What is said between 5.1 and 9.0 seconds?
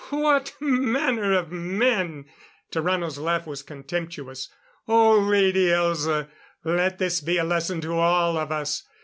Lady Elza, let this be a lesson to all of us!